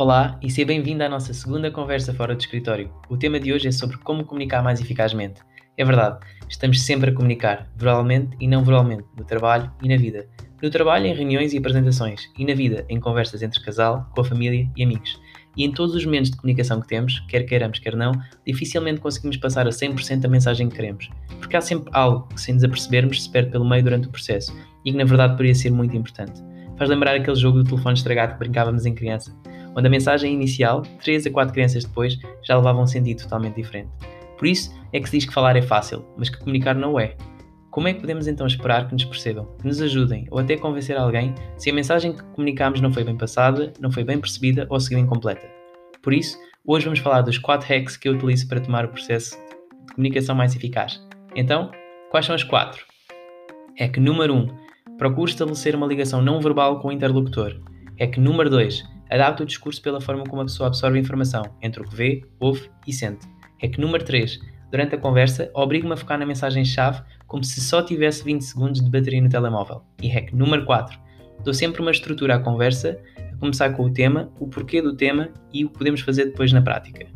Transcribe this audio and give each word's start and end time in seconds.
Olá 0.00 0.38
e 0.40 0.48
seja 0.48 0.66
bem-vindo 0.66 1.04
à 1.04 1.10
nossa 1.10 1.34
segunda 1.34 1.70
conversa 1.70 2.14
fora 2.14 2.34
do 2.34 2.40
escritório. 2.40 2.90
O 3.10 3.18
tema 3.18 3.38
de 3.38 3.52
hoje 3.52 3.68
é 3.68 3.70
sobre 3.70 3.98
como 3.98 4.24
comunicar 4.24 4.62
mais 4.62 4.80
eficazmente. 4.80 5.42
É 5.76 5.84
verdade, 5.84 6.20
estamos 6.48 6.80
sempre 6.80 7.10
a 7.10 7.12
comunicar, 7.12 7.70
verbalmente 7.76 8.34
e 8.40 8.48
não 8.48 8.64
verbalmente, 8.64 9.04
no 9.14 9.26
trabalho 9.26 9.70
e 9.82 9.88
na 9.90 9.98
vida. 9.98 10.26
No 10.62 10.70
trabalho, 10.70 11.04
em 11.04 11.14
reuniões 11.14 11.52
e 11.52 11.58
apresentações, 11.58 12.30
e 12.38 12.46
na 12.46 12.54
vida, 12.54 12.86
em 12.88 12.98
conversas 12.98 13.42
entre 13.42 13.62
casal, 13.62 14.10
com 14.14 14.22
a 14.22 14.24
família 14.24 14.66
e 14.74 14.82
amigos. 14.82 15.20
E 15.54 15.64
em 15.64 15.70
todos 15.70 15.94
os 15.94 16.06
momentos 16.06 16.30
de 16.30 16.38
comunicação 16.38 16.80
que 16.80 16.88
temos, 16.88 17.20
quer 17.28 17.42
queiramos, 17.42 17.78
quer 17.78 17.94
não, 17.94 18.12
dificilmente 18.46 19.02
conseguimos 19.02 19.36
passar 19.36 19.66
a 19.66 19.70
100% 19.70 20.24
a 20.24 20.28
mensagem 20.28 20.70
que 20.70 20.76
queremos, 20.76 21.10
porque 21.38 21.58
há 21.58 21.60
sempre 21.60 21.90
algo 21.92 22.26
que, 22.28 22.40
sem 22.40 22.54
nos 22.54 22.64
apercebermos, 22.64 23.22
se 23.24 23.30
perde 23.30 23.50
pelo 23.50 23.68
meio 23.68 23.84
durante 23.84 24.08
o 24.08 24.10
processo 24.10 24.50
e 24.82 24.92
que 24.92 24.96
na 24.96 25.04
verdade 25.04 25.34
poderia 25.34 25.54
ser 25.54 25.70
muito 25.70 25.94
importante. 25.94 26.42
Faz 26.78 26.88
lembrar 26.88 27.14
aquele 27.14 27.36
jogo 27.36 27.58
do 27.58 27.64
telefone 27.64 27.94
estragado 27.94 28.32
que 28.32 28.38
brincávamos 28.38 28.86
em 28.86 28.94
criança 28.94 29.38
onde 29.76 29.86
a 29.86 29.90
mensagem 29.90 30.32
inicial, 30.32 30.82
3 31.02 31.26
a 31.26 31.30
4 31.30 31.52
crianças 31.52 31.84
depois, 31.84 32.18
já 32.42 32.56
levava 32.56 32.80
um 32.80 32.86
sentido 32.86 33.22
totalmente 33.22 33.56
diferente. 33.56 33.90
Por 34.38 34.46
isso 34.46 34.74
é 34.92 35.00
que 35.00 35.08
se 35.08 35.18
diz 35.18 35.26
que 35.26 35.34
falar 35.34 35.56
é 35.56 35.62
fácil, 35.62 36.04
mas 36.16 36.28
que 36.30 36.38
comunicar 36.38 36.74
não 36.74 36.98
é. 36.98 37.16
Como 37.70 37.86
é 37.86 37.94
que 37.94 38.00
podemos 38.00 38.26
então 38.26 38.46
esperar 38.46 38.88
que 38.88 38.94
nos 38.94 39.04
percebam, 39.04 39.46
que 39.60 39.66
nos 39.66 39.80
ajudem 39.80 40.26
ou 40.30 40.40
até 40.40 40.56
convencer 40.56 40.96
alguém 40.96 41.34
se 41.56 41.70
a 41.70 41.74
mensagem 41.74 42.12
que 42.12 42.22
comunicamos 42.34 42.80
não 42.80 42.92
foi 42.92 43.04
bem 43.04 43.16
passada, 43.16 43.72
não 43.78 43.92
foi 43.92 44.02
bem 44.02 44.18
percebida 44.18 44.66
ou 44.68 44.80
seguiu 44.80 44.98
incompleta? 44.98 45.46
Por 46.02 46.12
isso, 46.12 46.36
hoje 46.66 46.86
vamos 46.86 46.98
falar 46.98 47.20
dos 47.22 47.38
4 47.38 47.68
hacks 47.68 47.96
que 47.96 48.08
eu 48.08 48.14
utilizo 48.14 48.48
para 48.48 48.60
tomar 48.60 48.84
o 48.84 48.88
processo 48.88 49.36
de 49.86 49.94
comunicação 49.94 50.34
mais 50.34 50.56
eficaz. 50.56 51.00
Então, 51.36 51.70
quais 52.10 52.26
são 52.26 52.34
as 52.34 52.42
4? 52.42 52.84
Hack 53.78 53.98
número 53.98 54.34
1. 54.34 54.96
Procure 54.98 55.30
estabelecer 55.30 55.76
uma 55.76 55.86
ligação 55.86 56.20
não 56.20 56.40
verbal 56.40 56.80
com 56.80 56.88
o 56.88 56.92
interlocutor. 56.92 57.60
Hack 57.98 58.16
número 58.18 58.50
2 58.50 58.84
Adapta 59.10 59.42
o 59.42 59.46
discurso 59.46 59.82
pela 59.82 60.00
forma 60.00 60.24
como 60.24 60.42
a 60.42 60.44
pessoa 60.44 60.68
absorve 60.68 60.98
a 60.98 61.00
informação, 61.00 61.42
entre 61.60 61.82
o 61.82 61.84
que 61.84 61.96
vê, 61.96 62.22
ouve 62.38 62.70
e 62.86 62.92
sente. 62.92 63.26
É 63.60 63.66
que 63.66 63.80
número 63.80 64.04
3. 64.04 64.38
Durante 64.70 64.94
a 64.94 64.98
conversa, 64.98 65.50
obriga-me 65.52 65.94
a 65.94 65.96
focar 65.96 66.16
na 66.16 66.24
mensagem-chave 66.24 67.02
como 67.26 67.42
se 67.42 67.60
só 67.60 67.82
tivesse 67.82 68.24
20 68.24 68.42
segundos 68.42 68.80
de 68.80 68.88
bateria 68.88 69.20
no 69.20 69.28
telemóvel. 69.28 69.82
E 70.00 70.08
hack 70.08 70.32
número 70.32 70.64
4. 70.64 70.96
Dou 71.44 71.52
sempre 71.52 71.82
uma 71.82 71.90
estrutura 71.90 72.36
à 72.36 72.38
conversa, 72.38 73.00
a 73.32 73.36
começar 73.36 73.70
com 73.70 73.84
o 73.84 73.92
tema, 73.92 74.30
o 74.38 74.46
porquê 74.46 74.80
do 74.80 74.94
tema 74.94 75.30
e 75.52 75.64
o 75.64 75.70
que 75.70 75.78
podemos 75.78 76.02
fazer 76.02 76.26
depois 76.26 76.52
na 76.52 76.62
prática. 76.62 77.06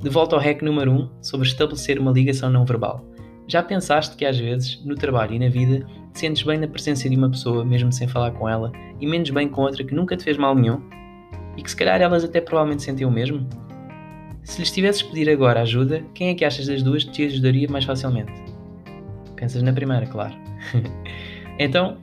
De 0.00 0.08
volta 0.08 0.36
ao 0.36 0.40
hack 0.40 0.62
número 0.62 0.90
1 0.90 1.22
sobre 1.22 1.46
estabelecer 1.46 1.98
uma 1.98 2.12
ligação 2.12 2.48
não 2.48 2.64
verbal. 2.64 3.04
Já 3.46 3.62
pensaste 3.62 4.16
que 4.16 4.24
às 4.24 4.38
vezes, 4.38 4.82
no 4.84 4.94
trabalho 4.94 5.34
e 5.34 5.38
na 5.38 5.48
vida, 5.48 5.86
te 6.12 6.20
sentes 6.20 6.42
bem 6.42 6.58
na 6.58 6.66
presença 6.66 7.08
de 7.08 7.16
uma 7.16 7.30
pessoa, 7.30 7.64
mesmo 7.64 7.92
sem 7.92 8.08
falar 8.08 8.30
com 8.32 8.48
ela, 8.48 8.72
e 9.00 9.06
menos 9.06 9.30
bem 9.30 9.48
com 9.48 9.62
outra 9.62 9.84
que 9.84 9.94
nunca 9.94 10.16
te 10.16 10.24
fez 10.24 10.36
mal 10.36 10.54
nenhum? 10.54 10.80
E 11.56 11.62
que 11.62 11.70
se 11.70 11.76
calhar 11.76 12.00
elas 12.00 12.24
até 12.24 12.40
provavelmente 12.40 12.82
sentiam 12.82 13.10
o 13.10 13.12
mesmo? 13.12 13.46
Se 14.42 14.60
lhes 14.60 14.70
tivesses 14.70 15.02
pedir 15.02 15.28
agora 15.28 15.62
ajuda, 15.62 16.04
quem 16.14 16.28
é 16.28 16.34
que 16.34 16.44
achas 16.44 16.66
das 16.66 16.82
duas 16.82 17.04
te 17.04 17.24
ajudaria 17.24 17.68
mais 17.68 17.84
facilmente? 17.84 18.32
Pensas 19.34 19.62
na 19.62 19.72
primeira, 19.72 20.06
claro. 20.06 20.34
então, 21.58 21.98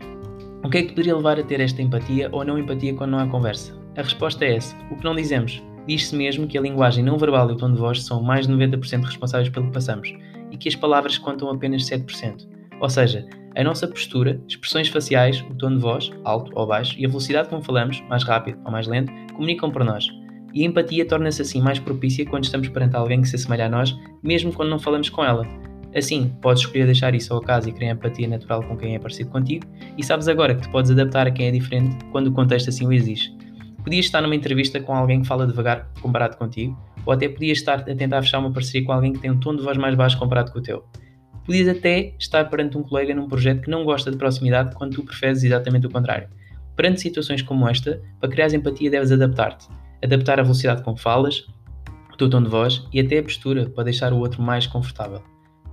o 0.63 0.69
que 0.69 0.77
é 0.77 0.81
que 0.83 0.89
poderia 0.89 1.15
levar 1.15 1.39
a 1.39 1.43
ter 1.43 1.59
esta 1.59 1.81
empatia 1.81 2.29
ou 2.31 2.43
não 2.43 2.57
empatia 2.57 2.93
quando 2.93 3.11
não 3.11 3.19
há 3.19 3.27
conversa? 3.27 3.73
A 3.97 4.01
resposta 4.01 4.43
é 4.43 4.55
essa. 4.55 4.75
O 4.91 4.95
que 4.95 5.03
não 5.03 5.15
dizemos. 5.15 5.61
Diz-se 5.87 6.15
mesmo 6.15 6.47
que 6.47 6.57
a 6.57 6.61
linguagem 6.61 7.03
não 7.03 7.17
verbal 7.17 7.49
e 7.49 7.53
o 7.53 7.57
tom 7.57 7.71
de 7.71 7.77
voz 7.77 8.03
são 8.03 8.21
mais 8.21 8.47
de 8.47 8.53
90% 8.53 9.03
responsáveis 9.03 9.49
pelo 9.49 9.67
que 9.67 9.73
passamos 9.73 10.13
e 10.51 10.57
que 10.57 10.69
as 10.69 10.75
palavras 10.75 11.17
contam 11.17 11.49
apenas 11.49 11.83
7%. 11.83 12.47
Ou 12.79 12.89
seja, 12.89 13.25
a 13.55 13.63
nossa 13.63 13.87
postura, 13.87 14.41
expressões 14.47 14.87
faciais, 14.87 15.41
o 15.49 15.55
tom 15.55 15.75
de 15.75 15.81
voz, 15.81 16.11
alto 16.23 16.51
ou 16.55 16.67
baixo, 16.67 16.95
e 16.97 17.05
a 17.05 17.07
velocidade 17.07 17.49
como 17.49 17.61
falamos, 17.61 18.01
mais 18.09 18.23
rápido 18.23 18.59
ou 18.65 18.71
mais 18.71 18.87
lento, 18.87 19.11
comunicam 19.33 19.71
por 19.71 19.83
nós. 19.83 20.07
E 20.53 20.63
a 20.63 20.67
empatia 20.67 21.07
torna-se 21.07 21.41
assim 21.41 21.61
mais 21.61 21.79
propícia 21.79 22.25
quando 22.25 22.43
estamos 22.43 22.67
perante 22.69 22.95
alguém 22.95 23.21
que 23.21 23.27
se 23.27 23.35
assemelha 23.35 23.65
a 23.65 23.69
nós, 23.69 23.95
mesmo 24.21 24.53
quando 24.53 24.69
não 24.69 24.79
falamos 24.79 25.09
com 25.09 25.23
ela. 25.23 25.47
Assim, 25.95 26.33
podes 26.41 26.63
escolher 26.63 26.85
deixar 26.85 27.13
isso 27.13 27.33
ao 27.33 27.39
acaso 27.39 27.69
e 27.69 27.71
criar 27.71 27.91
empatia 27.91 28.27
natural 28.27 28.63
com 28.63 28.75
quem 28.75 28.95
é 28.95 28.99
parecido 28.99 29.29
contigo, 29.29 29.65
e 29.97 30.03
sabes 30.03 30.27
agora 30.27 30.55
que 30.55 30.61
te 30.61 30.69
podes 30.69 30.91
adaptar 30.91 31.27
a 31.27 31.31
quem 31.31 31.47
é 31.47 31.51
diferente 31.51 31.97
quando 32.11 32.27
o 32.27 32.31
contexto 32.31 32.69
assim 32.69 32.87
o 32.87 32.91
exige. 32.91 33.31
Podias 33.83 34.05
estar 34.05 34.21
numa 34.21 34.35
entrevista 34.35 34.79
com 34.79 34.95
alguém 34.95 35.21
que 35.21 35.27
fala 35.27 35.45
devagar 35.45 35.91
comparado 36.01 36.37
contigo, 36.37 36.77
ou 37.05 37.13
até 37.13 37.27
podias 37.27 37.57
estar 37.57 37.79
a 37.79 37.95
tentar 37.95 38.21
fechar 38.21 38.39
uma 38.39 38.51
parceria 38.51 38.85
com 38.85 38.93
alguém 38.93 39.13
que 39.13 39.19
tem 39.19 39.29
um 39.29 39.39
tom 39.39 39.55
de 39.55 39.61
voz 39.61 39.77
mais 39.77 39.93
baixo 39.93 40.17
comparado 40.17 40.51
com 40.51 40.59
o 40.59 40.61
teu. 40.61 40.83
Podias 41.45 41.67
até 41.67 42.13
estar 42.17 42.45
perante 42.49 42.77
um 42.77 42.83
colega 42.83 43.13
num 43.13 43.27
projeto 43.27 43.63
que 43.63 43.69
não 43.69 43.83
gosta 43.83 44.09
de 44.09 44.17
proximidade 44.17 44.75
quando 44.75 44.95
tu 44.95 45.03
preferes 45.03 45.43
exatamente 45.43 45.87
o 45.87 45.89
contrário. 45.89 46.29
Perante 46.75 47.01
situações 47.01 47.41
como 47.41 47.67
esta, 47.67 48.01
para 48.19 48.29
criar 48.29 48.53
empatia 48.53 48.89
deves 48.89 49.11
adaptar-te. 49.11 49.67
Adaptar 50.03 50.39
a 50.39 50.43
velocidade 50.43 50.81
com 50.83 50.95
que 50.95 51.01
falas, 51.01 51.45
o 52.11 52.17
teu 52.17 52.29
tom 52.29 52.41
de 52.41 52.49
voz 52.49 52.87
e 52.93 52.99
até 52.99 53.19
a 53.19 53.23
postura 53.23 53.69
para 53.69 53.83
deixar 53.85 54.13
o 54.13 54.19
outro 54.19 54.41
mais 54.41 54.65
confortável. 54.65 55.21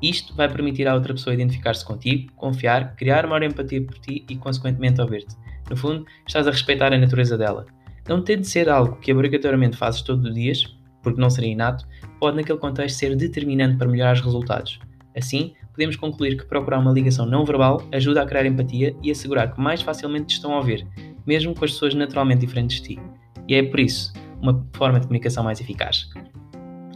Isto 0.03 0.35
vai 0.35 0.49
permitir 0.49 0.89
à 0.89 0.95
outra 0.95 1.13
pessoa 1.13 1.35
identificar-se 1.35 1.85
contigo, 1.85 2.33
confiar, 2.35 2.97
criar 2.97 3.27
maior 3.27 3.43
empatia 3.43 3.83
por 3.83 3.99
ti 3.99 4.25
e, 4.29 4.37
consequentemente, 4.37 5.01
ouvir-te. 5.01 5.37
No 5.69 5.77
fundo, 5.77 6.07
estás 6.27 6.49
a 6.49 6.51
respeitar 6.51 6.93
a 6.93 6.99
natureza 6.99 7.37
dela. 7.37 7.67
Não 8.09 8.23
tem 8.23 8.41
de 8.41 8.49
ser 8.49 8.69
algo 8.69 8.97
que 8.97 9.13
obrigatoriamente 9.13 9.77
fazes 9.77 10.03
todos 10.03 10.25
os 10.25 10.35
dias, 10.35 10.65
porque 11.03 11.21
não 11.21 11.31
seria 11.31 11.53
inato, 11.53 11.87
pode 12.19 12.37
naquele 12.37 12.59
contexto 12.59 12.99
ser 12.99 13.15
determinante 13.15 13.77
para 13.77 13.89
melhorar 13.89 14.15
os 14.15 14.21
resultados. 14.21 14.81
Assim, 15.17 15.55
podemos 15.73 15.97
concluir 15.97 16.37
que 16.37 16.47
procurar 16.47 16.79
uma 16.79 16.93
ligação 16.93 17.27
não 17.27 17.45
verbal 17.45 17.83
ajuda 17.93 18.23
a 18.23 18.27
criar 18.27 18.47
empatia 18.47 18.95
e 19.03 19.11
assegurar 19.11 19.53
que 19.53 19.61
mais 19.61 19.83
facilmente 19.83 20.27
te 20.27 20.35
estão 20.35 20.53
a 20.55 20.59
ouvir, 20.59 20.87
mesmo 21.27 21.55
com 21.55 21.65
as 21.65 21.73
pessoas 21.73 21.95
naturalmente 21.95 22.41
diferentes 22.41 22.81
de 22.81 22.95
ti. 22.95 23.01
E 23.49 23.55
é 23.55 23.63
por 23.63 23.81
isso 23.81 24.13
uma 24.41 24.67
forma 24.73 25.01
de 25.01 25.07
comunicação 25.07 25.45
mais 25.45 25.61
eficaz. 25.61 26.09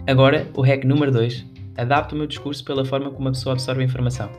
Agora, 0.06 0.48
o 0.54 0.62
hack 0.62 0.84
número 0.84 1.10
2. 1.12 1.46
Adapta 1.76 2.14
o 2.14 2.18
meu 2.18 2.26
discurso 2.26 2.64
pela 2.64 2.84
forma 2.84 3.10
como 3.10 3.28
a 3.28 3.32
pessoa 3.32 3.54
absorve 3.54 3.82
a 3.82 3.84
informação. 3.84 4.30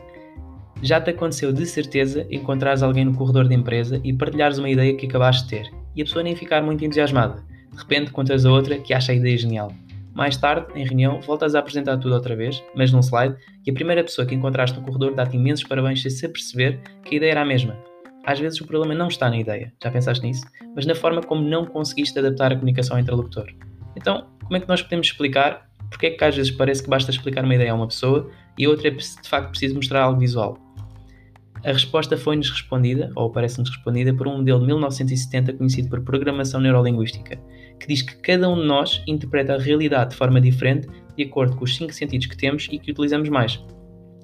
Já 0.82 1.00
te 1.00 1.10
aconteceu 1.10 1.52
de 1.52 1.66
certeza 1.66 2.26
encontrares 2.30 2.82
alguém 2.82 3.04
no 3.04 3.14
corredor 3.14 3.48
da 3.48 3.54
empresa 3.54 4.00
e 4.04 4.12
partilhares 4.12 4.58
uma 4.58 4.68
ideia 4.68 4.94
que 4.94 5.06
acabaste 5.06 5.44
de 5.44 5.50
ter, 5.50 5.70
e 5.94 6.02
a 6.02 6.04
pessoa 6.04 6.22
nem 6.22 6.36
ficar 6.36 6.62
muito 6.62 6.84
entusiasmada. 6.84 7.42
De 7.72 7.78
repente 7.78 8.10
contas 8.10 8.44
a 8.44 8.50
outra 8.50 8.78
que 8.78 8.94
acha 8.94 9.12
a 9.12 9.14
ideia 9.14 9.36
genial. 9.36 9.72
Mais 10.16 10.34
tarde, 10.34 10.66
em 10.74 10.82
reunião, 10.82 11.20
voltas 11.20 11.54
a 11.54 11.58
apresentar 11.58 11.98
tudo 11.98 12.14
outra 12.14 12.34
vez, 12.34 12.64
mas 12.74 12.90
num 12.90 13.00
slide, 13.00 13.36
e 13.66 13.70
a 13.70 13.74
primeira 13.74 14.02
pessoa 14.02 14.26
que 14.26 14.34
encontraste 14.34 14.74
no 14.78 14.82
corredor 14.82 15.14
dá-te 15.14 15.36
imensos 15.36 15.68
parabéns 15.68 16.00
sem 16.00 16.10
se 16.10 16.26
perceber 16.26 16.80
que 17.04 17.14
a 17.14 17.18
ideia 17.18 17.32
era 17.32 17.42
a 17.42 17.44
mesma. 17.44 17.76
Às 18.24 18.40
vezes 18.40 18.58
o 18.62 18.66
problema 18.66 18.94
não 18.94 19.08
está 19.08 19.28
na 19.28 19.36
ideia, 19.36 19.70
já 19.80 19.90
pensaste 19.90 20.24
nisso? 20.24 20.42
Mas 20.74 20.86
na 20.86 20.94
forma 20.94 21.20
como 21.20 21.46
não 21.46 21.66
conseguiste 21.66 22.18
adaptar 22.18 22.50
a 22.50 22.54
comunicação 22.54 22.96
ao 22.96 23.02
interlocutor. 23.02 23.46
Então, 23.94 24.26
como 24.42 24.56
é 24.56 24.60
que 24.60 24.68
nós 24.68 24.80
podemos 24.80 25.06
explicar 25.06 25.68
porque 25.90 26.06
é 26.06 26.10
que 26.12 26.24
às 26.24 26.34
vezes 26.34 26.50
parece 26.50 26.82
que 26.82 26.88
basta 26.88 27.10
explicar 27.10 27.44
uma 27.44 27.54
ideia 27.54 27.72
a 27.72 27.74
uma 27.74 27.86
pessoa 27.86 28.30
e 28.56 28.64
a 28.64 28.70
outra 28.70 28.88
é 28.88 28.90
de 28.92 29.28
facto 29.28 29.50
preciso 29.50 29.74
mostrar 29.74 30.02
algo 30.02 30.18
visual? 30.18 30.65
A 31.66 31.72
resposta 31.72 32.16
foi-nos 32.16 32.48
respondida, 32.48 33.10
ou 33.16 33.28
parece-nos 33.28 33.68
respondida, 33.68 34.14
por 34.14 34.28
um 34.28 34.36
modelo 34.36 34.60
de 34.60 34.66
1970 34.66 35.52
conhecido 35.54 35.88
por 35.88 36.00
Programação 36.00 36.60
Neurolinguística, 36.60 37.36
que 37.80 37.88
diz 37.88 38.02
que 38.02 38.16
cada 38.22 38.48
um 38.48 38.54
de 38.54 38.68
nós 38.68 39.02
interpreta 39.04 39.54
a 39.54 39.58
realidade 39.58 40.10
de 40.10 40.16
forma 40.16 40.40
diferente 40.40 40.86
de 41.16 41.24
acordo 41.24 41.56
com 41.56 41.64
os 41.64 41.74
cinco 41.74 41.92
sentidos 41.92 42.28
que 42.28 42.36
temos 42.36 42.68
e 42.70 42.78
que 42.78 42.92
utilizamos 42.92 43.28
mais. 43.28 43.60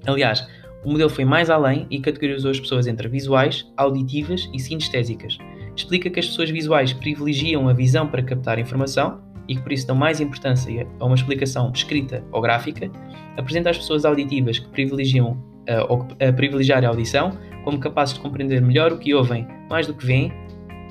Aliás, 0.07 0.47
o 0.85 0.93
modelo 0.93 1.11
foi 1.11 1.25
mais 1.25 1.51
além 1.51 1.85
e 1.91 1.99
categorizou 1.99 2.53
as 2.53 2.61
pessoas 2.61 2.87
entre 2.87 3.09
visuais, 3.09 3.67
auditivas 3.77 4.49
e 4.55 4.61
sinestésicas. 4.61 5.37
Explica 5.75 6.11
que 6.11 6.21
as 6.21 6.29
pessoas 6.29 6.49
visuais 6.49 6.93
privilegiam 6.93 7.69
a 7.69 7.73
visão 7.73 8.07
para 8.07 8.23
captar 8.23 8.61
informação 8.61 9.21
e 9.49 9.57
que 9.57 9.63
por 9.63 9.73
isso 9.73 9.89
dão 9.89 9.97
mais 9.97 10.21
importância 10.21 10.87
a 11.01 11.05
uma 11.05 11.17
explicação 11.17 11.73
escrita 11.75 12.25
ou 12.31 12.41
gráfica. 12.41 12.89
Apresenta 13.37 13.71
as 13.71 13.79
pessoas 13.79 14.05
auditivas 14.05 14.61
que 14.61 14.69
privilegiam 14.69 15.51
a, 15.69 16.29
a 16.29 16.33
privilegiar 16.33 16.85
a 16.85 16.89
audição, 16.89 17.39
como 17.65 17.79
capazes 17.79 18.15
de 18.15 18.21
compreender 18.21 18.61
melhor 18.61 18.93
o 18.93 18.99
que 18.99 19.15
ouvem 19.15 19.47
mais 19.69 19.87
do 19.87 19.95
que 19.95 20.05
veem 20.05 20.33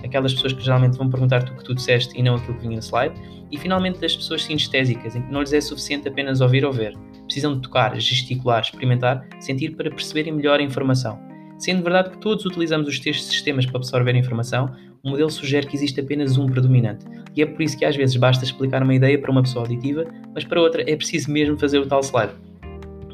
aquelas 0.03 0.33
pessoas 0.33 0.53
que 0.53 0.63
geralmente 0.63 0.97
vão 0.97 1.09
perguntar-te 1.09 1.51
o 1.51 1.55
que 1.55 1.63
tu 1.63 1.75
disseste 1.75 2.17
e 2.17 2.23
não 2.23 2.35
aquilo 2.35 2.55
que 2.55 2.61
vinha 2.61 2.75
no 2.75 2.81
slide, 2.81 3.13
e 3.51 3.57
finalmente 3.57 3.99
das 3.99 4.15
pessoas 4.15 4.43
sinestésicas, 4.43 5.15
em 5.15 5.21
que 5.21 5.31
não 5.31 5.41
lhes 5.41 5.53
é 5.53 5.61
suficiente 5.61 6.07
apenas 6.07 6.41
ouvir 6.41 6.65
ou 6.65 6.71
ver, 6.71 6.97
precisam 7.25 7.55
de 7.55 7.61
tocar, 7.61 7.99
gesticular, 7.99 8.61
experimentar, 8.61 9.25
sentir 9.39 9.75
para 9.75 9.89
perceberem 9.89 10.33
melhor 10.33 10.59
a 10.59 10.63
informação. 10.63 11.19
Sendo 11.57 11.83
verdade 11.83 12.11
que 12.11 12.17
todos 12.17 12.45
utilizamos 12.45 12.87
os 12.87 12.99
três 12.99 13.23
sistemas 13.23 13.65
para 13.65 13.77
absorver 13.77 14.15
a 14.15 14.17
informação, 14.17 14.73
o 15.03 15.09
modelo 15.09 15.29
sugere 15.29 15.67
que 15.67 15.75
existe 15.75 15.99
apenas 15.99 16.37
um 16.37 16.47
predominante, 16.47 17.05
e 17.35 17.41
é 17.41 17.45
por 17.45 17.61
isso 17.61 17.77
que 17.77 17.85
às 17.85 17.95
vezes 17.95 18.15
basta 18.15 18.43
explicar 18.43 18.81
uma 18.81 18.95
ideia 18.95 19.19
para 19.19 19.31
uma 19.31 19.43
pessoa 19.43 19.65
auditiva, 19.65 20.05
mas 20.33 20.43
para 20.43 20.61
outra 20.61 20.81
é 20.89 20.95
preciso 20.95 21.31
mesmo 21.31 21.57
fazer 21.59 21.79
o 21.79 21.85
tal 21.85 22.01
slide. 22.01 22.33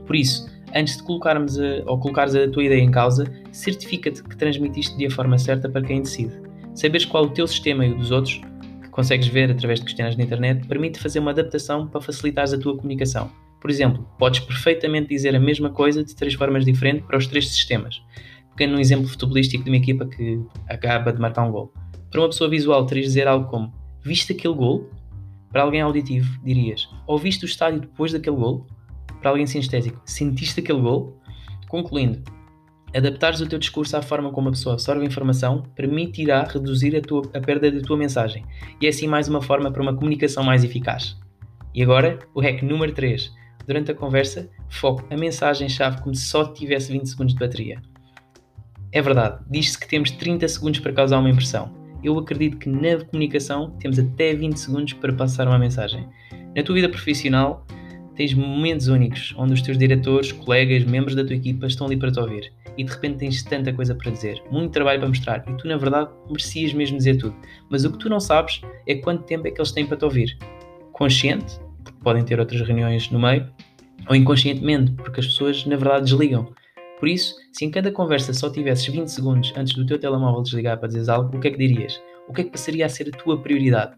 Por 0.05 0.15
isso, 0.15 0.49
antes 0.73 0.97
de 0.97 1.03
colocarmos 1.03 1.59
a, 1.59 1.83
ou 1.85 1.99
colocares 1.99 2.35
a 2.35 2.49
tua 2.49 2.63
ideia 2.63 2.81
em 2.81 2.91
causa, 2.91 3.25
certifica-te 3.51 4.23
que 4.23 4.35
transmitiste 4.35 4.97
de 4.97 5.05
a 5.05 5.11
forma 5.11 5.37
certa 5.37 5.69
para 5.69 5.81
quem 5.81 6.01
decide. 6.01 6.33
Saberes 6.73 7.05
qual 7.05 7.25
o 7.25 7.29
teu 7.29 7.47
sistema 7.47 7.85
e 7.85 7.91
o 7.91 7.97
dos 7.97 8.11
outros, 8.11 8.41
que 8.81 8.89
consegues 8.89 9.27
ver 9.27 9.49
através 9.51 9.79
de 9.79 9.85
questionários 9.85 10.17
na 10.17 10.23
internet, 10.23 10.67
permite 10.67 10.99
fazer 10.99 11.19
uma 11.19 11.31
adaptação 11.31 11.87
para 11.87 12.01
facilitares 12.01 12.53
a 12.53 12.59
tua 12.59 12.75
comunicação. 12.75 13.31
Por 13.59 13.71
exemplo, 13.71 14.07
podes 14.19 14.39
perfeitamente 14.41 15.09
dizer 15.09 15.35
a 15.35 15.39
mesma 15.39 15.69
coisa 15.69 16.03
de 16.03 16.15
três 16.15 16.35
formas 16.35 16.63
diferentes 16.63 17.05
para 17.05 17.17
os 17.17 17.25
três 17.25 17.47
sistemas. 17.49 18.01
Pegando 18.55 18.77
um 18.77 18.79
exemplo 18.79 19.07
futebolístico 19.07 19.63
de 19.63 19.69
uma 19.69 19.77
equipa 19.77 20.05
que 20.05 20.39
acaba 20.67 21.11
de 21.11 21.19
marcar 21.19 21.43
um 21.43 21.51
gol. 21.51 21.73
Para 22.11 22.21
uma 22.21 22.29
pessoa 22.29 22.49
visual, 22.49 22.85
terias 22.85 23.05
de 23.05 23.09
dizer 23.09 23.27
algo 23.27 23.49
como 23.49 23.73
viste 24.03 24.33
aquele 24.33 24.53
gol? 24.53 24.89
Para 25.51 25.63
alguém 25.63 25.81
auditivo, 25.81 26.39
dirias: 26.43 26.87
ouviste 27.05 27.45
o 27.45 27.47
estádio 27.47 27.81
depois 27.81 28.11
daquele 28.11 28.35
gol? 28.35 28.67
Para 29.27 29.33
alguém 29.33 29.45
sinestésico, 29.45 30.01
sentiste 30.05 30.61
aquele 30.61 30.79
gol? 30.79 31.19
Concluindo, 31.67 32.23
adaptares 32.95 33.41
o 33.41 33.45
teu 33.45 33.59
discurso 33.59 33.97
à 33.97 34.01
forma 34.01 34.31
como 34.31 34.47
a 34.47 34.51
pessoa 34.53 34.75
absorve 34.75 35.03
a 35.03 35.05
informação 35.05 35.63
permitirá 35.75 36.45
reduzir 36.45 36.95
a, 36.95 37.01
tua, 37.01 37.23
a 37.33 37.41
perda 37.41 37.69
da 37.69 37.81
tua 37.81 37.97
mensagem 37.97 38.45
e 38.79 38.85
é 38.85 38.89
assim 38.89 39.05
mais 39.05 39.27
uma 39.27 39.41
forma 39.41 39.69
para 39.69 39.81
uma 39.81 39.93
comunicação 39.93 40.45
mais 40.45 40.63
eficaz. 40.63 41.17
E 41.75 41.83
agora, 41.83 42.19
o 42.33 42.39
hack 42.39 42.63
número 42.63 42.93
3. 42.93 43.29
Durante 43.67 43.91
a 43.91 43.93
conversa, 43.93 44.49
foco 44.69 45.05
a 45.09 45.17
mensagem-chave 45.17 46.01
como 46.01 46.15
se 46.15 46.25
só 46.25 46.45
tivesse 46.45 46.89
20 46.93 47.09
segundos 47.09 47.33
de 47.33 47.39
bateria. 47.41 47.81
É 48.93 49.01
verdade, 49.01 49.43
diz-se 49.49 49.77
que 49.77 49.89
temos 49.89 50.09
30 50.09 50.47
segundos 50.47 50.79
para 50.79 50.93
causar 50.93 51.19
uma 51.19 51.29
impressão. 51.29 51.69
Eu 52.01 52.17
acredito 52.17 52.59
que 52.59 52.69
na 52.69 53.03
comunicação 53.03 53.71
temos 53.71 53.99
até 53.99 54.33
20 54.33 54.55
segundos 54.55 54.93
para 54.93 55.11
passar 55.11 55.49
uma 55.49 55.59
mensagem. 55.59 56.07
Na 56.55 56.63
tua 56.63 56.75
vida 56.75 56.87
profissional, 56.87 57.67
tens 58.17 58.33
momentos 58.33 58.87
únicos 58.87 59.33
onde 59.37 59.53
os 59.53 59.61
teus 59.61 59.77
diretores, 59.77 60.31
colegas, 60.31 60.83
membros 60.83 61.15
da 61.15 61.23
tua 61.23 61.35
equipa 61.35 61.67
estão 61.67 61.85
ali 61.85 61.95
para 61.95 62.11
te 62.11 62.19
ouvir 62.19 62.51
e 62.77 62.83
de 62.83 62.91
repente 62.91 63.17
tens 63.19 63.43
tanta 63.43 63.71
coisa 63.71 63.95
para 63.95 64.11
dizer, 64.11 64.41
muito 64.51 64.71
trabalho 64.71 64.99
para 64.99 65.07
mostrar 65.07 65.45
e 65.47 65.53
tu 65.53 65.67
na 65.67 65.77
verdade 65.77 66.09
merecias 66.27 66.73
mesmo 66.73 66.97
dizer 66.97 67.17
tudo. 67.17 67.35
Mas 67.69 67.85
o 67.85 67.91
que 67.91 67.99
tu 67.99 68.09
não 68.09 68.19
sabes 68.19 68.61
é 68.87 68.95
quanto 68.95 69.23
tempo 69.23 69.47
é 69.47 69.51
que 69.51 69.61
eles 69.61 69.71
têm 69.71 69.85
para 69.85 69.97
te 69.97 70.03
ouvir. 70.03 70.37
Consciente, 70.91 71.59
porque 71.83 71.99
podem 72.03 72.25
ter 72.25 72.39
outras 72.39 72.59
reuniões 72.61 73.09
no 73.11 73.19
meio, 73.19 73.47
ou 74.09 74.15
inconscientemente, 74.15 74.91
porque 74.93 75.19
as 75.19 75.27
pessoas 75.27 75.65
na 75.65 75.75
verdade 75.75 76.05
desligam. 76.05 76.51
Por 76.99 77.07
isso, 77.07 77.35
se 77.53 77.65
em 77.65 77.69
cada 77.69 77.91
conversa 77.91 78.33
só 78.33 78.49
tivesses 78.49 78.87
20 78.87 79.07
segundos 79.07 79.53
antes 79.55 79.75
do 79.75 79.85
teu 79.85 79.99
telemóvel 79.99 80.41
desligar 80.41 80.79
para 80.79 80.87
dizeres 80.87 81.09
algo, 81.09 81.37
o 81.37 81.39
que 81.39 81.47
é 81.47 81.51
que 81.51 81.57
dirias? 81.57 82.01
O 82.27 82.33
que 82.33 82.41
é 82.41 82.43
que 82.43 82.49
passaria 82.49 82.85
a 82.85 82.89
ser 82.89 83.09
a 83.09 83.17
tua 83.17 83.39
prioridade? 83.39 83.95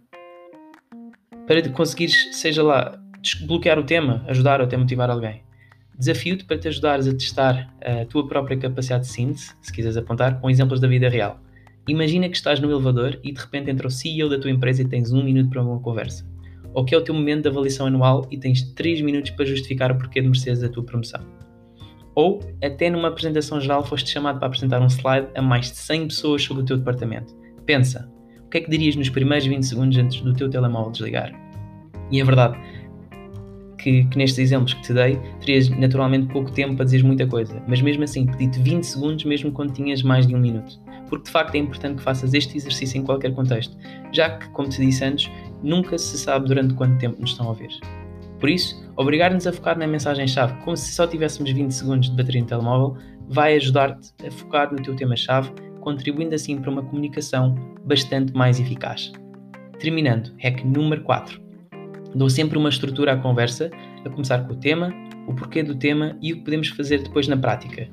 Para 1.47 1.67
conseguires, 1.69 2.35
seja 2.35 2.61
lá, 2.61 2.99
desbloquear 3.21 3.77
o 3.79 3.83
tema, 3.83 4.23
ajudar 4.27 4.59
ou 4.59 4.65
até 4.65 4.77
motivar 4.77 5.09
alguém. 5.09 5.43
Desafio-te 5.97 6.45
para 6.45 6.57
te 6.57 6.67
ajudares 6.69 7.07
a 7.07 7.11
testar 7.11 7.73
a 7.83 8.05
tua 8.05 8.27
própria 8.27 8.57
capacidade 8.57 9.03
de 9.03 9.11
síntese, 9.11 9.53
se 9.61 9.73
quiseres 9.73 9.97
apontar, 9.97 10.39
com 10.39 10.49
exemplos 10.49 10.79
da 10.79 10.87
vida 10.87 11.09
real. 11.09 11.39
Imagina 11.87 12.29
que 12.29 12.37
estás 12.37 12.59
no 12.59 12.71
elevador 12.71 13.19
e 13.23 13.33
de 13.33 13.39
repente 13.39 13.69
entra 13.69 13.87
o 13.87 13.91
CEO 13.91 14.29
da 14.29 14.39
tua 14.39 14.51
empresa 14.51 14.81
e 14.81 14.85
tens 14.85 15.11
um 15.11 15.23
minuto 15.23 15.49
para 15.49 15.61
uma 15.61 15.79
conversa. 15.79 16.25
Ou 16.73 16.85
que 16.85 16.93
é 16.93 16.97
o 16.97 17.03
teu 17.03 17.13
momento 17.15 17.41
de 17.41 17.49
avaliação 17.49 17.87
anual 17.87 18.27
e 18.29 18.37
tens 18.37 18.61
3 18.61 19.01
minutos 19.01 19.31
para 19.31 19.43
justificar 19.43 19.91
o 19.91 19.97
porquê 19.97 20.21
de 20.21 20.27
mereceres 20.27 20.63
a 20.63 20.69
tua 20.69 20.83
promoção. 20.83 21.19
Ou, 22.15 22.39
até 22.63 22.89
numa 22.89 23.07
apresentação 23.07 23.59
geral, 23.59 23.83
foste 23.83 24.09
chamado 24.09 24.39
para 24.39 24.47
apresentar 24.47 24.81
um 24.81 24.87
slide 24.87 25.27
a 25.35 25.41
mais 25.41 25.71
de 25.71 25.77
100 25.77 26.07
pessoas 26.09 26.43
sobre 26.43 26.63
o 26.63 26.65
teu 26.65 26.77
departamento. 26.77 27.35
Pensa, 27.65 28.09
o 28.45 28.49
que 28.49 28.59
é 28.59 28.61
que 28.61 28.69
dirias 28.69 28.95
nos 28.95 29.09
primeiros 29.09 29.47
20 29.47 29.63
segundos 29.63 29.97
antes 29.97 30.21
do 30.21 30.33
teu 30.33 30.49
telemóvel 30.49 30.91
desligar? 30.91 31.33
E 32.11 32.19
é 32.19 32.23
verdade, 32.23 32.57
que, 33.79 34.03
que, 34.05 34.17
nestes 34.17 34.39
exemplos 34.39 34.73
que 34.73 34.81
te 34.83 34.93
dei, 34.93 35.19
terias 35.39 35.69
naturalmente 35.69 36.27
pouco 36.27 36.51
tempo 36.51 36.75
para 36.75 36.85
dizer 36.85 37.03
muita 37.03 37.25
coisa, 37.25 37.61
mas 37.67 37.81
mesmo 37.81 38.03
assim 38.03 38.25
pedi-te 38.25 38.59
20 38.59 38.83
segundos 38.83 39.25
mesmo 39.25 39.51
quando 39.51 39.73
tinhas 39.73 40.03
mais 40.03 40.27
de 40.27 40.35
um 40.35 40.39
minuto. 40.39 40.79
Porque 41.09 41.25
de 41.25 41.31
facto 41.31 41.55
é 41.55 41.57
importante 41.57 41.97
que 41.97 42.03
faças 42.03 42.33
este 42.33 42.57
exercício 42.57 42.99
em 42.99 43.03
qualquer 43.03 43.33
contexto, 43.33 43.75
já 44.11 44.37
que, 44.37 44.49
como 44.49 44.69
te 44.69 44.79
disse 44.85 45.03
antes, 45.03 45.31
nunca 45.63 45.97
se 45.97 46.17
sabe 46.17 46.47
durante 46.47 46.73
quanto 46.75 46.97
tempo 46.99 47.19
nos 47.19 47.31
estão 47.31 47.47
a 47.47 47.49
ouvir. 47.49 47.69
Por 48.39 48.49
isso, 48.49 48.81
obrigar-nos 48.95 49.47
a 49.47 49.51
focar 49.51 49.77
na 49.77 49.87
mensagem-chave 49.87 50.53
como 50.63 50.77
se 50.77 50.93
só 50.93 51.07
tivéssemos 51.07 51.51
20 51.51 51.71
segundos 51.71 52.09
de 52.09 52.15
bateria 52.15 52.41
no 52.41 52.47
telemóvel 52.47 52.97
vai 53.27 53.55
ajudar-te 53.55 54.13
a 54.25 54.31
focar 54.31 54.71
no 54.71 54.81
teu 54.81 54.95
tema-chave, 54.95 55.51
contribuindo 55.81 56.35
assim 56.35 56.57
para 56.57 56.71
uma 56.71 56.81
comunicação 56.81 57.55
bastante 57.85 58.33
mais 58.33 58.59
eficaz. 58.59 59.11
Terminando, 59.79 60.31
hack 60.39 60.63
número 60.63 61.03
4 61.03 61.48
Dou 62.15 62.29
sempre 62.29 62.57
uma 62.57 62.69
estrutura 62.69 63.13
à 63.13 63.17
conversa, 63.17 63.69
a 64.03 64.09
começar 64.09 64.39
com 64.47 64.53
o 64.53 64.55
tema, 64.55 64.93
o 65.27 65.33
porquê 65.33 65.61
do 65.61 65.75
tema 65.75 66.17
e 66.21 66.33
o 66.33 66.37
que 66.37 66.43
podemos 66.43 66.69
fazer 66.69 67.03
depois 67.03 67.27
na 67.27 67.37
prática. 67.37 67.87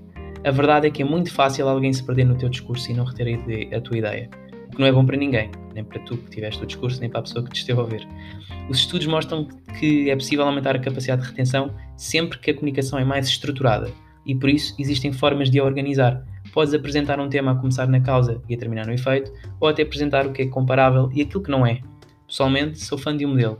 A 0.44 0.50
verdade 0.50 0.86
é 0.86 0.90
que 0.90 1.02
é 1.02 1.04
muito 1.04 1.32
fácil 1.32 1.68
alguém 1.68 1.92
se 1.92 2.02
perder 2.02 2.24
no 2.24 2.36
teu 2.36 2.48
discurso 2.48 2.90
e 2.90 2.94
não 2.94 3.04
reter 3.04 3.38
a, 3.74 3.80
tua 3.80 3.98
ideia, 3.98 4.30
o 4.68 4.70
que 4.70 4.80
não 4.80 4.86
é 4.86 4.92
bom 4.92 5.04
para 5.04 5.16
ninguém, 5.16 5.50
nem 5.74 5.84
para 5.84 6.00
tu 6.00 6.16
que 6.16 6.30
tiveste 6.30 6.62
o 6.62 6.66
discurso, 6.66 7.00
nem 7.00 7.10
para 7.10 7.20
a 7.20 7.22
pessoa 7.24 7.44
que 7.44 7.50
te 7.50 7.60
esteve 7.60 7.78
a 7.78 7.82
ouvir. 7.82 8.08
Os 8.70 8.78
estudos 8.78 9.06
mostram 9.06 9.46
que 9.78 10.08
é 10.08 10.16
possível 10.16 10.46
aumentar 10.46 10.74
a 10.74 10.78
capacidade 10.78 11.22
de 11.22 11.28
retenção 11.28 11.74
sempre 11.96 12.38
que 12.38 12.50
a 12.50 12.54
comunicação 12.54 12.98
é 12.98 13.04
mais 13.04 13.28
estruturada 13.28 13.90
e 14.24 14.34
por 14.34 14.48
isso 14.48 14.74
existem 14.78 15.12
formas 15.12 15.50
de 15.50 15.60
a 15.60 15.64
organizar. 15.64 16.24
Podes 16.52 16.72
apresentar 16.72 17.20
um 17.20 17.28
tema 17.28 17.52
a 17.52 17.54
começar 17.54 17.86
na 17.86 18.00
causa 18.00 18.40
e 18.48 18.54
a 18.54 18.58
terminar 18.58 18.86
no 18.86 18.92
efeito, 18.92 19.30
ou 19.60 19.68
até 19.68 19.82
apresentar 19.82 20.26
o 20.26 20.32
que 20.32 20.42
é 20.42 20.46
comparável 20.46 21.10
e 21.12 21.22
aquilo 21.22 21.42
que 21.42 21.50
não 21.50 21.66
é. 21.66 21.80
Pessoalmente, 22.26 22.80
sou 22.80 22.98
fã 22.98 23.16
de 23.16 23.24
um 23.24 23.30
modelo, 23.30 23.58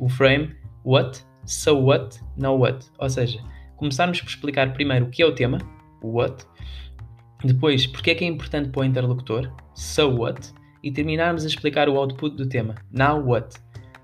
o 0.00 0.08
frame 0.08 0.56
what, 0.84 1.24
so 1.44 1.78
what, 1.78 2.18
now 2.36 2.58
what. 2.58 2.84
Ou 2.98 3.08
seja, 3.08 3.38
começarmos 3.76 4.20
por 4.20 4.28
explicar 4.28 4.72
primeiro 4.72 5.06
o 5.06 5.10
que 5.10 5.22
é 5.22 5.26
o 5.26 5.34
tema, 5.34 5.58
o 6.02 6.16
what, 6.16 6.44
depois 7.44 7.86
porque 7.86 8.10
é 8.10 8.14
que 8.14 8.24
é 8.24 8.28
importante 8.28 8.70
para 8.70 8.80
o 8.80 8.84
interlocutor, 8.84 9.52
so 9.74 10.08
what, 10.16 10.52
e 10.82 10.90
terminarmos 10.90 11.44
a 11.44 11.46
explicar 11.46 11.88
o 11.88 11.96
output 11.96 12.36
do 12.36 12.48
tema, 12.48 12.74
now 12.90 13.22
what, 13.24 13.54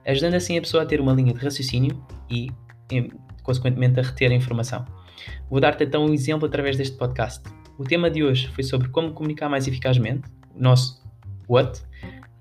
ajudando 0.06 0.34
assim 0.34 0.56
a 0.58 0.60
pessoa 0.60 0.82
a 0.82 0.86
ter 0.86 1.00
uma 1.00 1.12
linha 1.12 1.32
de 1.32 1.42
raciocínio 1.42 2.00
e, 2.30 2.50
consequentemente, 3.42 3.98
a 3.98 4.02
reter 4.02 4.30
a 4.30 4.34
informação. 4.34 4.84
Vou 5.50 5.60
dar-te 5.60 5.84
então 5.84 6.04
um 6.04 6.12
exemplo 6.12 6.46
através 6.46 6.76
deste 6.76 6.96
podcast. 6.96 7.42
O 7.78 7.84
tema 7.84 8.10
de 8.10 8.22
hoje 8.22 8.48
foi 8.48 8.62
sobre 8.62 8.88
como 8.88 9.12
comunicar 9.12 9.48
mais 9.48 9.66
eficazmente, 9.66 10.28
o 10.54 10.62
nosso 10.62 11.02
what, 11.48 11.82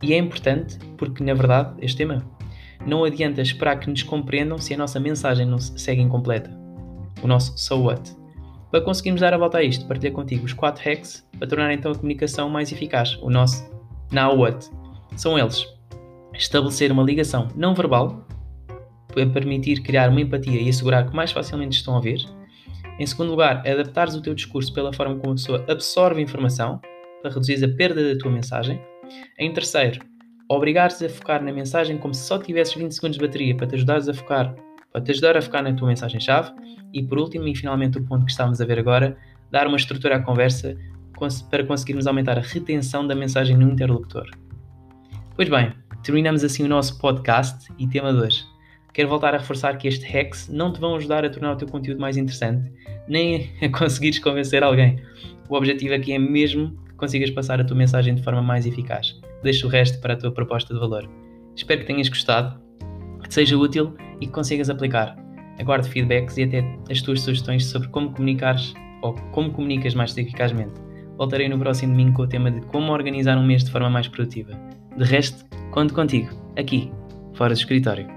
e 0.01 0.13
é 0.13 0.17
importante 0.17 0.77
porque, 0.97 1.23
na 1.23 1.33
verdade, 1.33 1.73
este 1.79 1.97
tema 1.97 2.34
não 2.85 3.03
adianta 3.03 3.41
esperar 3.41 3.79
que 3.79 3.89
nos 3.89 4.03
compreendam 4.03 4.57
se 4.57 4.73
a 4.73 4.77
nossa 4.77 4.99
mensagem 4.99 5.45
não 5.45 5.59
segue 5.59 6.01
incompleta. 6.01 6.51
O 7.21 7.27
nosso 7.27 7.57
so 7.57 7.81
what. 7.83 8.15
Para 8.71 8.81
conseguirmos 8.81 9.21
dar 9.21 9.33
a 9.33 9.37
volta 9.37 9.59
a 9.59 9.63
isto, 9.63 9.87
partilho 9.87 10.13
contigo 10.13 10.45
os 10.45 10.53
4 10.53 10.83
hacks 10.83 11.27
para 11.37 11.47
tornar 11.47 11.73
então 11.73 11.91
a 11.91 11.95
comunicação 11.95 12.49
mais 12.49 12.71
eficaz. 12.71 13.17
O 13.21 13.29
nosso 13.29 13.69
now 14.11 14.37
what. 14.37 14.69
São 15.15 15.39
eles: 15.39 15.65
estabelecer 16.33 16.91
uma 16.91 17.03
ligação 17.03 17.47
não 17.55 17.73
verbal 17.73 18.25
para 19.07 19.25
permitir 19.27 19.81
criar 19.81 20.09
uma 20.09 20.19
empatia 20.21 20.61
e 20.61 20.67
assegurar 20.67 21.09
que 21.09 21.15
mais 21.15 21.31
facilmente 21.31 21.77
estão 21.77 21.95
a 21.95 22.01
ver. 22.01 22.19
Em 22.99 23.05
segundo 23.05 23.31
lugar, 23.31 23.65
adaptares 23.67 24.15
o 24.15 24.21
teu 24.21 24.33
discurso 24.33 24.73
pela 24.73 24.93
forma 24.93 25.15
como 25.15 25.31
a 25.31 25.35
pessoa 25.35 25.65
absorve 25.69 26.21
informação 26.21 26.79
para 27.21 27.31
reduzir 27.31 27.63
a 27.63 27.75
perda 27.75 28.13
da 28.13 28.19
tua 28.19 28.31
mensagem. 28.31 28.79
Em 29.39 29.51
terceiro, 29.51 29.99
obrigares 30.49 31.01
a 31.01 31.09
focar 31.09 31.43
na 31.43 31.51
mensagem 31.51 31.97
como 31.97 32.13
se 32.13 32.23
só 32.25 32.37
tivesses 32.37 32.73
20 32.75 32.91
segundos 32.91 33.17
de 33.17 33.25
bateria 33.25 33.55
para 33.55 33.67
te 33.67 33.75
ajudares 33.75 34.07
a 34.07 34.13
focar, 34.13 34.55
para 34.91 35.01
te 35.01 35.11
ajudar 35.11 35.37
a 35.37 35.41
focar 35.41 35.63
na 35.63 35.73
tua 35.73 35.87
mensagem-chave. 35.87 36.51
E 36.93 37.03
por 37.03 37.17
último, 37.17 37.47
e 37.47 37.55
finalmente 37.55 37.97
o 37.97 38.03
ponto 38.03 38.25
que 38.25 38.31
estamos 38.31 38.61
a 38.61 38.65
ver 38.65 38.79
agora, 38.79 39.17
dar 39.51 39.67
uma 39.67 39.77
estrutura 39.77 40.17
à 40.17 40.21
conversa 40.21 40.77
para 41.49 41.63
conseguirmos 41.63 42.07
aumentar 42.07 42.37
a 42.37 42.41
retenção 42.41 43.05
da 43.07 43.15
mensagem 43.15 43.57
no 43.57 43.71
interlocutor. 43.71 44.29
Pois 45.35 45.49
bem, 45.49 45.73
terminamos 46.03 46.43
assim 46.43 46.63
o 46.63 46.67
nosso 46.67 46.99
podcast 46.99 47.71
e 47.77 47.87
tema 47.87 48.13
de 48.13 48.19
hoje. 48.19 48.45
Quero 48.93 49.09
voltar 49.09 49.35
a 49.35 49.37
reforçar 49.37 49.77
que 49.77 49.89
estes 49.89 50.09
hacks 50.09 50.47
não 50.47 50.71
te 50.71 50.79
vão 50.79 50.95
ajudar 50.95 51.25
a 51.25 51.29
tornar 51.29 51.53
o 51.53 51.57
teu 51.57 51.67
conteúdo 51.67 51.99
mais 51.99 52.15
interessante, 52.15 52.71
nem 53.07 53.51
a 53.61 53.69
conseguires 53.69 54.19
convencer 54.19 54.63
alguém. 54.63 55.01
O 55.49 55.55
objetivo 55.55 55.93
aqui 55.93 56.13
é 56.13 56.19
mesmo 56.19 56.71
que 56.85 56.93
consigas 56.95 57.29
passar 57.29 57.59
a 57.59 57.63
tua 57.63 57.75
mensagem 57.75 58.15
de 58.15 58.23
forma 58.23 58.41
mais 58.41 58.65
eficaz. 58.65 59.19
Deixa 59.45 59.67
o 59.67 59.69
resto 59.69 59.99
para 59.99 60.15
a 60.15 60.17
tua 60.17 60.31
proposta 60.31 60.73
de 60.73 60.79
valor. 60.79 61.07
Espero 61.55 61.81
que 61.81 61.85
tenhas 61.85 62.09
gostado, 62.09 62.59
que 63.21 63.29
te 63.29 63.35
seja 63.35 63.55
útil 63.55 63.95
e 64.19 64.25
que 64.25 64.31
consigas 64.31 64.71
aplicar. 64.71 65.15
Aguardo 65.59 65.87
feedbacks 65.87 66.35
e 66.37 66.43
até 66.45 66.65
as 66.89 66.99
tuas 66.99 67.21
sugestões 67.21 67.67
sobre 67.67 67.87
como 67.89 68.11
comunicares 68.11 68.73
ou 69.03 69.13
como 69.31 69.51
comunicas 69.51 69.93
mais 69.93 70.17
eficazmente. 70.17 70.73
Voltarei 71.15 71.47
no 71.47 71.59
próximo 71.59 71.91
domingo 71.91 72.15
com 72.15 72.23
o 72.23 72.27
tema 72.27 72.49
de 72.49 72.59
como 72.61 72.91
organizar 72.91 73.37
um 73.37 73.45
mês 73.45 73.63
de 73.63 73.69
forma 73.69 73.87
mais 73.87 74.07
produtiva. 74.07 74.59
De 74.97 75.05
resto, 75.05 75.45
conto 75.69 75.93
contigo, 75.93 76.29
aqui, 76.57 76.91
fora 77.35 77.53
do 77.53 77.57
escritório. 77.57 78.07